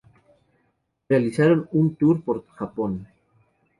Realizaron 1.09 1.69
un 1.73 1.95
tour 1.95 2.23
por 2.23 2.43
Japón. 2.55 3.07